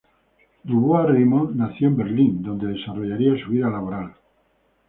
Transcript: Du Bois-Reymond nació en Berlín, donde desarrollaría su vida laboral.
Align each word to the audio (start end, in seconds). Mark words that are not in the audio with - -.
Du 0.63 0.79
Bois-Reymond 0.79 1.51
nació 1.55 1.89
en 1.89 1.97
Berlín, 1.97 2.41
donde 2.41 2.65
desarrollaría 2.73 3.37
su 3.45 3.51
vida 3.51 3.69
laboral. 3.69 4.13